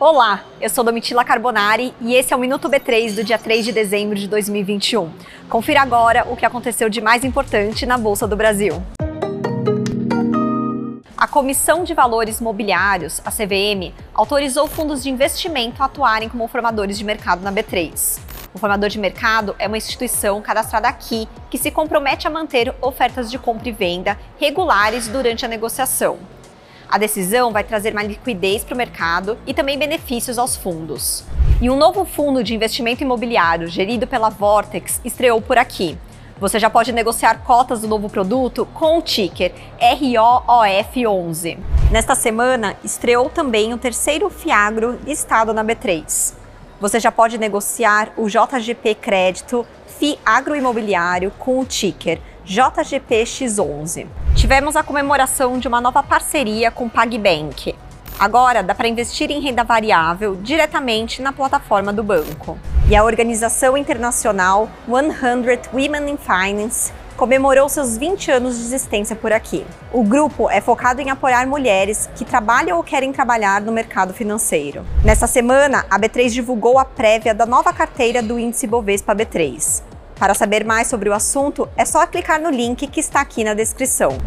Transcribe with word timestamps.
Olá, 0.00 0.42
eu 0.60 0.68
sou 0.68 0.82
Domitila 0.82 1.24
Carbonari 1.24 1.94
e 2.00 2.14
esse 2.14 2.32
é 2.32 2.36
o 2.36 2.40
Minuto 2.40 2.68
B3 2.68 3.14
do 3.14 3.22
dia 3.22 3.38
3 3.38 3.66
de 3.66 3.70
dezembro 3.70 4.16
de 4.16 4.26
2021. 4.26 5.12
Confira 5.48 5.80
agora 5.80 6.26
o 6.28 6.36
que 6.36 6.44
aconteceu 6.44 6.88
de 6.88 7.00
mais 7.00 7.24
importante 7.24 7.86
na 7.86 7.96
Bolsa 7.96 8.26
do 8.26 8.34
Brasil. 8.34 8.82
A 11.16 11.28
Comissão 11.28 11.84
de 11.84 11.94
Valores 11.94 12.40
Mobiliários, 12.40 13.20
a 13.24 13.30
CVM, 13.30 13.94
autorizou 14.12 14.66
fundos 14.66 15.04
de 15.04 15.10
investimento 15.10 15.82
a 15.82 15.86
atuarem 15.86 16.28
como 16.28 16.48
formadores 16.48 16.98
de 16.98 17.04
mercado 17.04 17.42
na 17.42 17.52
B3. 17.52 18.18
O 18.52 18.58
formador 18.58 18.88
de 18.88 18.98
mercado 18.98 19.54
é 19.58 19.68
uma 19.68 19.76
instituição 19.76 20.42
cadastrada 20.42 20.88
aqui 20.88 21.28
que 21.48 21.58
se 21.58 21.70
compromete 21.70 22.26
a 22.26 22.30
manter 22.30 22.74
ofertas 22.80 23.30
de 23.30 23.38
compra 23.38 23.68
e 23.68 23.72
venda 23.72 24.18
regulares 24.36 25.06
durante 25.06 25.44
a 25.44 25.48
negociação. 25.48 26.18
A 26.90 26.98
decisão 26.98 27.52
vai 27.52 27.62
trazer 27.62 27.94
mais 27.94 28.08
liquidez 28.08 28.64
para 28.64 28.74
o 28.74 28.76
mercado 28.76 29.38
e 29.46 29.54
também 29.54 29.78
benefícios 29.78 30.38
aos 30.38 30.56
fundos. 30.56 31.22
E 31.62 31.70
um 31.70 31.76
novo 31.76 32.04
fundo 32.04 32.42
de 32.42 32.52
investimento 32.52 33.04
imobiliário 33.04 33.68
gerido 33.68 34.08
pela 34.08 34.28
Vortex 34.28 35.00
estreou 35.04 35.40
por 35.40 35.56
aqui. 35.56 35.96
Você 36.40 36.58
já 36.58 36.68
pode 36.68 36.90
negociar 36.90 37.44
cotas 37.44 37.80
do 37.80 37.86
novo 37.86 38.10
produto 38.10 38.66
com 38.74 38.98
o 38.98 39.02
ticker 39.02 39.52
ROOF11. 39.80 41.58
Nesta 41.92 42.16
semana, 42.16 42.74
estreou 42.82 43.30
também 43.30 43.72
o 43.72 43.78
terceiro 43.78 44.28
Fiagro 44.28 44.98
listado 45.06 45.54
na 45.54 45.64
B3. 45.64 46.34
Você 46.80 46.98
já 46.98 47.12
pode 47.12 47.38
negociar 47.38 48.12
o 48.16 48.26
JGP 48.26 48.96
Crédito 48.96 49.64
FI 49.86 50.18
Agroimobiliário 50.26 51.30
com 51.38 51.60
o 51.60 51.64
ticker 51.64 52.20
JGPX11. 52.44 54.08
Tivemos 54.50 54.74
a 54.74 54.82
comemoração 54.82 55.60
de 55.60 55.68
uma 55.68 55.80
nova 55.80 56.02
parceria 56.02 56.72
com 56.72 56.88
PagBank. 56.88 57.72
Agora 58.18 58.64
dá 58.64 58.74
para 58.74 58.88
investir 58.88 59.30
em 59.30 59.40
renda 59.40 59.62
variável 59.62 60.34
diretamente 60.34 61.22
na 61.22 61.32
plataforma 61.32 61.92
do 61.92 62.02
banco. 62.02 62.58
E 62.88 62.96
a 62.96 63.04
organização 63.04 63.76
internacional 63.76 64.68
100 64.88 65.60
Women 65.72 66.10
in 66.10 66.16
Finance 66.16 66.92
comemorou 67.16 67.68
seus 67.68 67.96
20 67.96 68.32
anos 68.32 68.56
de 68.56 68.64
existência 68.64 69.14
por 69.14 69.32
aqui. 69.32 69.64
O 69.92 70.02
grupo 70.02 70.50
é 70.50 70.60
focado 70.60 71.00
em 71.00 71.10
apoiar 71.10 71.46
mulheres 71.46 72.10
que 72.16 72.24
trabalham 72.24 72.76
ou 72.76 72.82
querem 72.82 73.12
trabalhar 73.12 73.60
no 73.60 73.70
mercado 73.70 74.12
financeiro. 74.12 74.84
Nesta 75.04 75.28
semana, 75.28 75.86
a 75.88 75.96
B3 75.96 76.28
divulgou 76.28 76.76
a 76.76 76.84
prévia 76.84 77.32
da 77.32 77.46
nova 77.46 77.72
carteira 77.72 78.20
do 78.20 78.36
índice 78.36 78.66
Bovespa 78.66 79.14
B3. 79.14 79.80
Para 80.20 80.34
saber 80.34 80.66
mais 80.66 80.86
sobre 80.86 81.08
o 81.08 81.14
assunto, 81.14 81.66
é 81.74 81.84
só 81.86 82.06
clicar 82.06 82.38
no 82.38 82.50
link 82.50 82.86
que 82.88 83.00
está 83.00 83.22
aqui 83.22 83.42
na 83.42 83.54
descrição. 83.54 84.18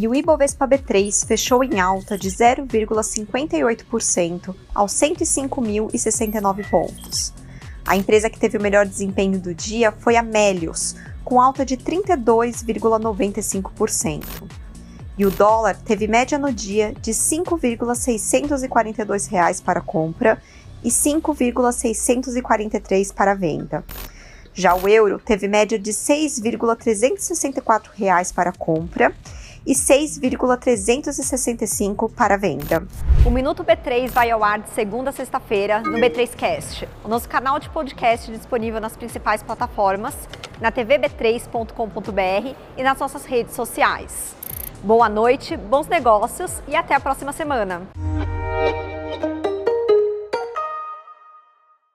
E 0.00 0.06
o 0.06 0.14
Ibovespa 0.14 0.68
B3 0.68 1.26
fechou 1.26 1.64
em 1.64 1.80
alta 1.80 2.16
de 2.16 2.30
0,58% 2.30 4.54
aos 4.72 4.92
105.069 4.92 6.70
pontos. 6.70 7.34
A 7.84 7.96
empresa 7.96 8.30
que 8.30 8.38
teve 8.38 8.56
o 8.56 8.62
melhor 8.62 8.86
desempenho 8.86 9.40
do 9.40 9.52
dia 9.52 9.90
foi 9.90 10.14
a 10.14 10.22
Melios, 10.22 10.94
com 11.24 11.40
alta 11.40 11.66
de 11.66 11.76
32,95%. 11.76 14.24
E 15.18 15.26
o 15.26 15.32
dólar 15.32 15.76
teve 15.84 16.06
média 16.06 16.38
no 16.38 16.52
dia 16.52 16.94
de 17.02 17.12
5,642 17.12 19.26
reais 19.26 19.60
para 19.60 19.80
compra 19.80 20.40
e 20.84 20.92
5,643 20.92 23.10
para 23.10 23.34
venda. 23.34 23.84
Já 24.54 24.76
o 24.76 24.88
euro 24.88 25.18
teve 25.18 25.48
média 25.48 25.76
de 25.76 25.92
6,364 25.92 27.90
reais 27.96 28.30
para 28.30 28.52
compra 28.52 29.12
e 29.68 29.74
6,365 29.74 32.08
para 32.08 32.38
venda. 32.38 32.86
O 33.26 33.30
Minuto 33.30 33.62
B3 33.62 34.10
vai 34.10 34.30
ao 34.30 34.42
ar 34.42 34.60
de 34.60 34.70
segunda 34.70 35.10
a 35.10 35.12
sexta-feira 35.12 35.82
no 35.82 35.98
B3Cast, 35.98 36.88
o 37.04 37.08
nosso 37.08 37.28
canal 37.28 37.58
de 37.58 37.68
podcast 37.68 38.32
disponível 38.32 38.80
nas 38.80 38.96
principais 38.96 39.42
plataformas, 39.42 40.16
na 40.58 40.72
tvb3.com.br 40.72 42.54
e 42.78 42.82
nas 42.82 42.98
nossas 42.98 43.26
redes 43.26 43.54
sociais. 43.54 44.34
Boa 44.82 45.10
noite, 45.10 45.54
bons 45.54 45.86
negócios 45.86 46.62
e 46.66 46.74
até 46.74 46.94
a 46.94 47.00
próxima 47.00 47.34
semana. 47.34 47.82